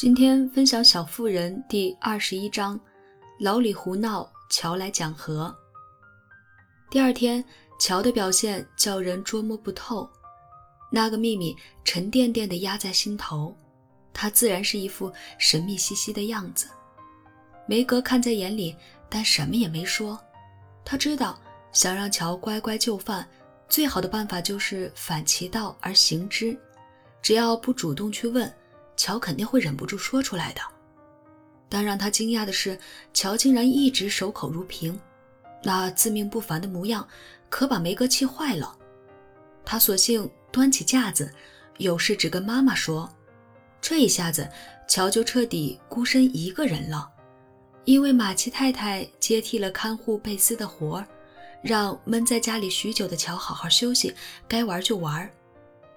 [0.00, 2.78] 今天分享《小妇人》第二十一章：
[3.40, 5.52] 老李胡闹，乔来讲和。
[6.88, 7.44] 第二天，
[7.80, 10.08] 乔的表现叫人捉摸不透，
[10.92, 11.52] 那个秘密
[11.84, 13.52] 沉甸甸地压在心头，
[14.12, 16.68] 他自然是一副神秘兮兮的样子。
[17.66, 18.76] 梅格看在眼里，
[19.08, 20.16] 但什么也没说。
[20.84, 21.36] 他知道，
[21.72, 23.28] 想让乔乖乖就范，
[23.68, 26.56] 最好的办法就是反其道而行之，
[27.20, 28.48] 只要不主动去问。
[28.98, 30.60] 乔肯定会忍不住说出来的，
[31.68, 32.76] 但让他惊讶的是，
[33.14, 35.00] 乔竟然一直守口如瓶，
[35.62, 37.06] 那自命不凡的模样
[37.48, 38.76] 可把梅格气坏了。
[39.64, 41.32] 他索性端起架子，
[41.76, 43.08] 有事只跟妈妈说。
[43.80, 44.50] 这一下子，
[44.88, 47.08] 乔就彻底孤身一个人了，
[47.84, 51.06] 因为马奇太太接替了看护贝斯的活儿，
[51.62, 54.12] 让闷在家里许久的乔好好休息，
[54.48, 55.30] 该玩就玩。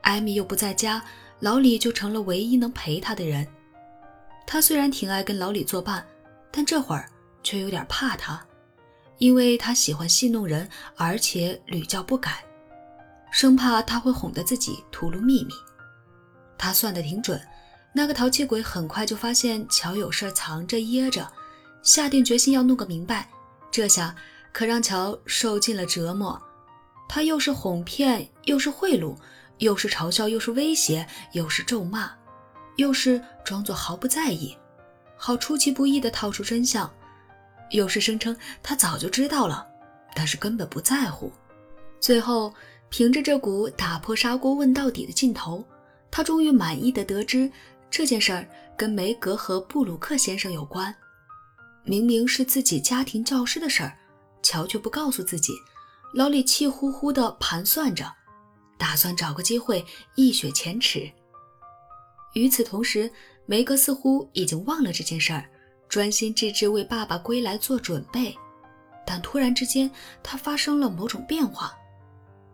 [0.00, 1.00] 艾米又不在家。
[1.40, 3.46] 老李就成了唯一能陪他的人。
[4.46, 6.04] 他虽然挺爱跟老李作伴，
[6.50, 7.08] 但这会儿
[7.42, 8.40] 却有点怕他，
[9.18, 12.44] 因为他喜欢戏弄人，而且屡教不改，
[13.30, 15.52] 生怕他会哄得自己吐露秘密。
[16.56, 17.40] 他算得挺准，
[17.92, 21.30] 那个淘气鬼很快就发现乔有事藏着掖着，
[21.82, 23.28] 下定决心要弄个明白。
[23.70, 24.16] 这下
[24.52, 26.40] 可让乔受尽了折磨。
[27.08, 29.14] 他又是哄骗，又是贿赂。
[29.58, 32.10] 又是嘲笑，又是威胁，又是咒骂，
[32.76, 34.56] 又是装作毫不在意，
[35.16, 36.88] 好出其不意地套出真相；
[37.70, 39.66] 又是声称他早就知道了，
[40.14, 41.32] 但是根本不在乎。
[42.00, 42.54] 最后，
[42.88, 45.64] 凭着这股打破砂锅问到底的劲头，
[46.10, 47.50] 他终于满意的得知
[47.90, 50.94] 这件事儿跟梅格和布鲁克先生有关。
[51.82, 53.92] 明明是自己家庭教师的事儿，
[54.42, 55.52] 乔却不告诉自己。
[56.14, 58.10] 老李气呼呼地盘算着。
[58.78, 59.84] 打算找个机会
[60.14, 61.10] 一雪前耻。
[62.34, 63.10] 与此同时，
[63.46, 65.48] 梅格似乎已经忘了这件事儿，
[65.88, 68.36] 专心致志为爸爸归来做准备。
[69.04, 69.90] 但突然之间，
[70.22, 71.74] 他发生了某种变化。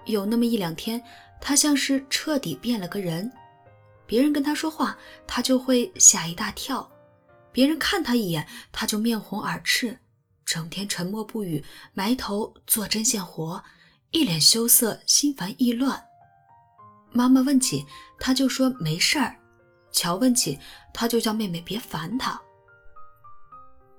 [0.06, 1.03] 有那么一两天，
[1.41, 3.31] 他像是彻底变了个人。
[4.06, 6.88] 别人跟他说话，他就会吓一大跳；
[7.50, 9.99] 别人看他一眼，他就面红耳赤，
[10.44, 13.65] 整天沉默不语，埋头做针线活，
[14.10, 16.04] 一脸羞涩，心烦意乱。
[17.16, 17.86] 妈妈问起，
[18.19, 19.36] 他就说没事儿；
[19.92, 20.58] 乔问起，
[20.92, 22.38] 他就叫妹妹别烦他。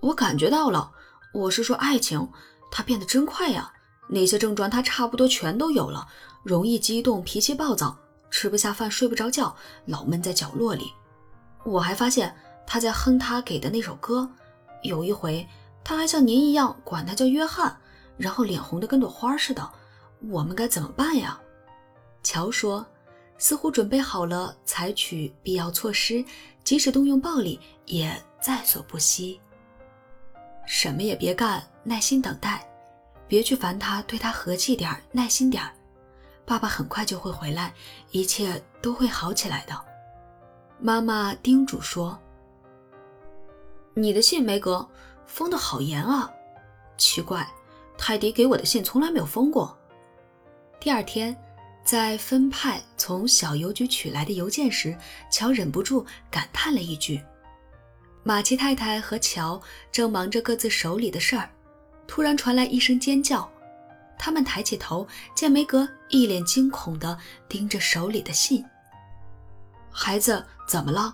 [0.02, 0.92] 我感觉到了，
[1.34, 2.30] 我是说爱情，
[2.70, 3.72] 他变得真快呀！
[4.10, 6.06] 那些症状他差不多全都有了：
[6.44, 7.98] 容易激动、脾气暴躁、
[8.30, 9.56] 吃不下饭、睡不着觉、
[9.86, 10.92] 老闷在角落里。
[11.64, 12.36] 我还发现
[12.68, 14.30] 他在哼他给的那首歌，
[14.84, 15.48] 有一回
[15.86, 17.76] 他还像您一样管他叫约翰，
[18.18, 19.72] 然后脸红的跟朵花似的。
[20.30, 21.40] 我们该怎么办呀？
[22.22, 22.86] 乔说。
[23.38, 26.24] 似乎准备好了采取必要措施，
[26.64, 29.40] 即使动用暴力也在所不惜。
[30.66, 32.68] 什么也别干，耐心等待，
[33.28, 35.64] 别去烦他，对他和气点耐心点
[36.46, 37.74] 爸爸很快就会回来，
[38.12, 39.80] 一切都会好起来的。
[40.80, 42.18] 妈妈叮嘱说
[43.94, 44.88] ：“你的信，梅格，
[45.26, 46.32] 封得好严啊！
[46.98, 47.48] 奇怪，
[47.98, 49.78] 泰迪给我的信从来没有封过。”
[50.80, 51.36] 第二天。
[51.86, 54.98] 在分派从小邮局取来的邮件时，
[55.32, 57.22] 乔忍不住感叹了一句
[58.26, 61.48] ：“马奇太太和乔正忙着各自手里的事儿，
[62.08, 63.48] 突然传来一声尖叫。
[64.18, 67.16] 他们抬起头，见梅格一脸惊恐地
[67.48, 68.66] 盯着手里的信。
[69.92, 71.14] 孩子，怎么了？”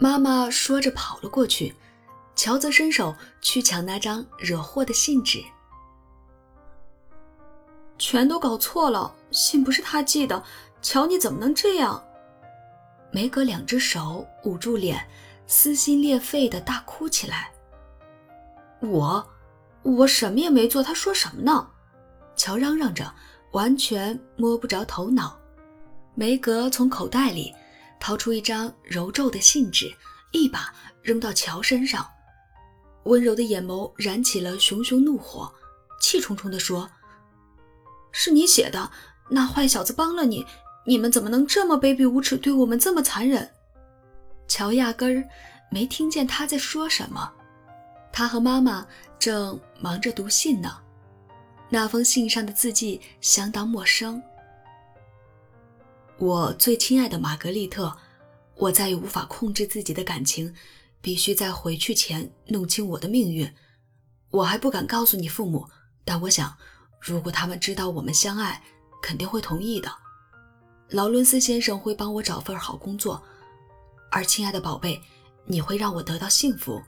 [0.00, 1.72] 妈妈说着跑了过去，
[2.34, 5.40] 乔则伸手去抢那张惹祸的信纸。
[8.00, 10.42] 全都搞错了，信不是他寄的，
[10.80, 12.02] 瞧你怎么能这样？
[13.12, 15.06] 梅格两只手捂住脸，
[15.46, 17.52] 撕心裂肺的大哭起来。
[18.80, 19.28] 我，
[19.82, 21.68] 我什么也没做，他说什么呢？
[22.34, 23.12] 乔嚷嚷着，
[23.52, 25.38] 完全摸不着头脑。
[26.14, 27.54] 梅格从口袋里
[28.00, 29.94] 掏出一张揉皱的信纸，
[30.32, 30.72] 一把
[31.02, 32.06] 扔到乔身上，
[33.04, 35.52] 温柔的眼眸燃起了熊熊怒火，
[36.00, 36.90] 气冲冲地说。
[38.12, 38.90] 是你写的，
[39.28, 40.44] 那坏小子帮了你，
[40.84, 43.50] 你们怎么能这么卑鄙无耻，对我们这么残忍？
[44.48, 45.28] 乔压根儿
[45.70, 47.32] 没听见他在说什么，
[48.12, 48.86] 他和妈妈
[49.18, 50.76] 正忙着读信呢。
[51.68, 54.20] 那封信上的字迹相当陌生。
[56.18, 57.96] 我最亲爱的玛格丽特，
[58.56, 60.52] 我再也无法控制自己的感情，
[61.00, 63.48] 必须在回去前弄清我的命运。
[64.30, 65.68] 我还不敢告诉你父母，
[66.04, 66.56] 但我想。
[67.00, 68.62] 如果他们知道我们相爱，
[69.02, 69.90] 肯定会同意的。
[70.90, 73.22] 劳伦斯先生会帮我找份好工作，
[74.10, 75.00] 而亲爱的宝贝，
[75.46, 76.82] 你会让我得到幸福。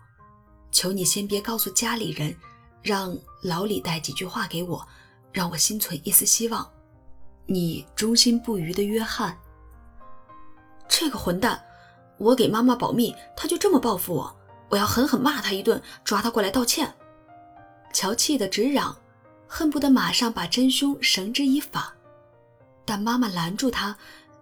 [0.71, 2.37] 求你先别告诉家里人，
[2.83, 4.87] 让老李带几句话给我，
[5.33, 6.71] 让我心存一丝希望。
[7.47, 9.39] 你忠心不渝的约翰。
[10.89, 11.63] 这个混蛋！
[12.19, 14.37] 我给妈妈保密，他就这么报复我！
[14.69, 16.95] 我要狠狠骂他一顿，抓他过来道歉。
[17.93, 18.97] 乔气得直嚷，
[19.55, 21.93] 恨不得马上把真凶绳之以法。
[22.87, 23.95] 但妈妈拦住他，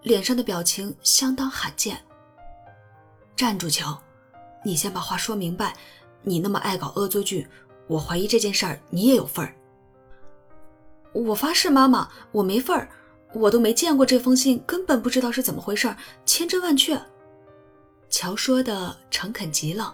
[0.02, 2.00] 脸上的表情相当罕见。
[3.34, 4.00] 站住，乔！
[4.64, 5.74] 你先把话说明白。
[6.22, 7.44] 你那么爱搞恶作剧，
[7.88, 9.52] 我怀疑这件事儿你也有份儿。
[11.12, 12.88] 我发誓，妈妈，我没份儿，
[13.32, 15.92] 我都没见过这封信，根本不知道是怎么回事，
[16.24, 16.96] 千真万确。
[18.08, 19.92] 乔说的诚恳极了，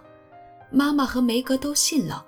[0.70, 2.22] 妈妈和梅格都信了。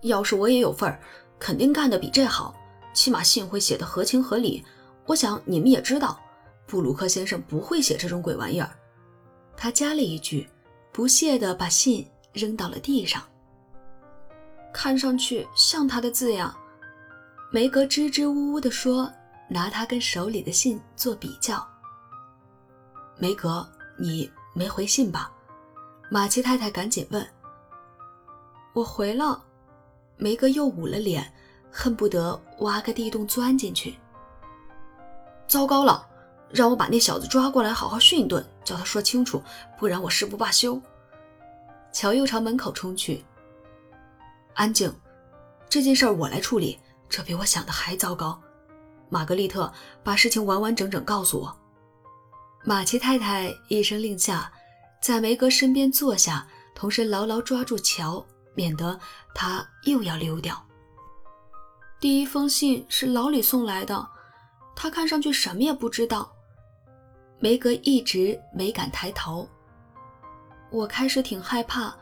[0.00, 0.98] 要是我也有份儿，
[1.38, 2.54] 肯定干得比这好，
[2.92, 4.64] 起码信会写得合情合理。
[5.06, 6.20] 我想你们也知道，
[6.66, 8.70] 布鲁克先生不会写这种鬼玩意儿。
[9.56, 10.48] 他加了一句，
[10.92, 12.06] 不屑地把信。
[12.34, 13.22] 扔到了地上，
[14.72, 16.56] 看上去像他的字呀。
[17.50, 19.10] 梅格支支吾吾地说
[19.48, 21.66] ：“拿他跟手里的信做比较。”
[23.18, 23.66] 梅格，
[23.98, 25.32] 你没回信吧？
[26.10, 27.26] 马奇太太赶紧问。
[28.74, 29.42] 我回了。
[30.18, 31.32] 梅格又捂了脸，
[31.70, 33.96] 恨不得挖个地洞钻进去。
[35.46, 36.06] 糟糕了，
[36.50, 39.42] 让我把那小子抓过来，好好训一顿，叫他说清楚，
[39.78, 40.80] 不然我誓不罢休。
[41.92, 43.24] 乔又朝门口冲去。
[44.54, 44.92] 安静，
[45.68, 46.78] 这件事我来处理。
[47.08, 48.38] 这比我想的还糟糕。
[49.08, 49.72] 玛格丽特，
[50.02, 51.56] 把事情完完整整告诉我。
[52.64, 54.52] 马奇太太一声令下，
[55.00, 58.22] 在梅格身边坐下，同时牢牢抓住乔，
[58.58, 58.98] 免得
[59.32, 60.60] 他又要溜掉。
[62.00, 64.08] 第一封信是老李送来的，
[64.74, 66.28] 他看上去什么也不知道。
[67.38, 69.48] 梅格一直没敢抬头。
[70.70, 71.94] 我开始挺害怕，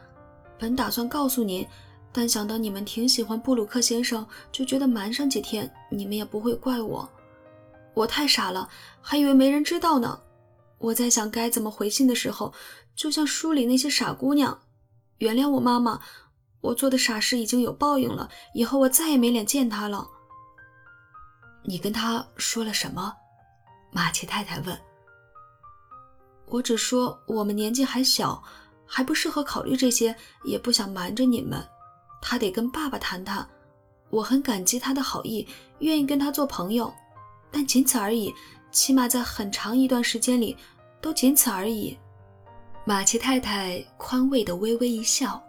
[0.58, 1.66] 本打算告诉您，
[2.10, 7.06] 但想到你们挺喜欢布鲁克先生，就觉得瞒上几天，你们也不会怪我。
[7.92, 8.66] 我太傻了，
[9.02, 10.20] 还以为没人知道呢。
[10.78, 12.54] 我在想该怎么回信的时候，
[12.94, 14.58] 就像书里那些傻姑娘。
[15.18, 15.98] 原谅我，妈妈，
[16.60, 20.06] 我做的傻事已经有报应了，以后我再也没脸见他了。
[21.64, 23.14] 你跟他说了什么？
[23.92, 24.78] 马奇太太问。
[26.46, 28.42] 我只说我们年纪还小，
[28.86, 30.14] 还不适合考虑这些，
[30.44, 31.66] 也不想瞒着你们。
[32.22, 33.48] 他得跟爸爸谈谈。
[34.10, 35.46] 我很感激他的好意，
[35.80, 36.92] 愿意跟他做朋友，
[37.50, 38.32] 但仅此而已。
[38.70, 40.56] 起码在很长一段时间里，
[41.00, 41.98] 都仅此而已。
[42.84, 45.42] 马奇太太宽慰地微微一笑，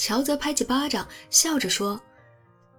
[0.00, 2.00] 乔则拍起巴掌，笑着说：“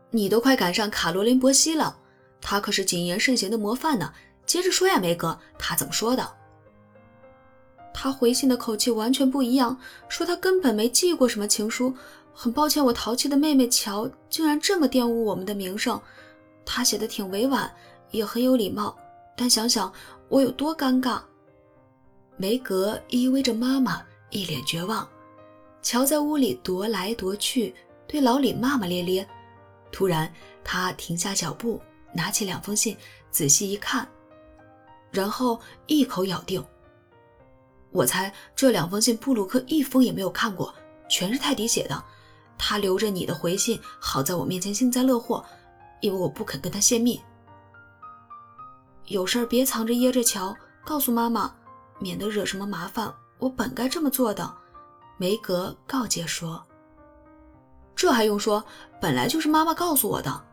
[0.09, 1.95] 你都快赶上卡罗琳·伯西了，
[2.41, 4.11] 他可是谨言慎行的模范呢。
[4.47, 6.27] 接着说呀，梅格，他怎么说的？”
[7.93, 9.77] 他回信的口气完全不一样，
[10.09, 11.93] 说他根本没寄过什么情书。
[12.33, 16.01] 很抱歉，我淘气的妹妹乔竟然这么玷污我们的名声。
[16.65, 17.71] 他写的挺委婉，
[18.09, 18.97] 也很有礼貌，
[19.37, 19.93] 但想想
[20.27, 21.21] 我有多尴尬。
[22.35, 24.01] 梅格依偎着妈妈，
[24.31, 25.07] 一脸绝望。
[25.81, 27.73] 乔在屋里踱来踱去，
[28.07, 29.27] 对老李骂骂咧咧。
[29.91, 30.31] 突然，
[30.63, 31.81] 他停下脚步，
[32.13, 32.95] 拿起两封信，
[33.29, 34.07] 仔细一看，
[35.11, 36.63] 然后一口咬定。
[37.91, 40.73] 我猜这两封信，布鲁克一封也没有看过，
[41.09, 42.03] 全是泰迪写的。
[42.57, 45.43] 他留着你的回信，好在我面前幸灾乐祸，
[45.99, 47.19] 因为我不肯跟他泄密。
[49.07, 50.55] 有事儿别藏着掖着瞧，
[50.85, 51.53] 告诉妈妈，
[51.99, 53.13] 免得惹什么麻烦。
[53.39, 54.60] 我本该这么做的。
[55.21, 56.65] 梅格告诫说
[57.95, 58.65] ：“这还用说？
[58.99, 60.45] 本来就是妈妈告诉我的。”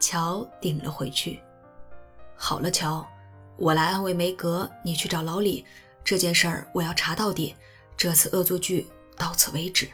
[0.00, 1.38] 乔顶了回去。
[2.34, 3.06] 好了，乔，
[3.58, 5.66] 我来安慰梅格，你去找老李。
[6.02, 7.54] 这件事儿我要查到底，
[7.94, 8.88] 这次恶作剧
[9.18, 9.86] 到此为止。